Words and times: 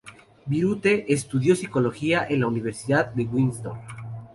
Virtue 0.47 1.05
estudió 1.13 1.55
psicología 1.55 2.25
en 2.27 2.39
la 2.39 2.47
Universidad 2.47 3.13
de 3.13 3.23
Windsor. 3.25 3.77